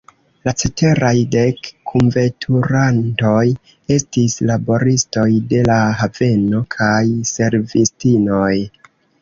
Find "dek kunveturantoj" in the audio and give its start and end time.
1.33-3.43